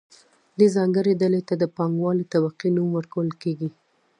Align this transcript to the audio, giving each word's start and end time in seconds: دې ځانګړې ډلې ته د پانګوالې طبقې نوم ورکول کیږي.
دې 0.57 0.67
ځانګړې 0.75 1.13
ډلې 1.21 1.41
ته 1.47 1.53
د 1.61 1.63
پانګوالې 1.75 2.25
طبقې 2.33 2.67
نوم 2.75 2.89
ورکول 2.93 3.29
کیږي. 3.41 3.69